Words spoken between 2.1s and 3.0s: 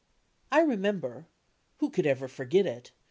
forget it?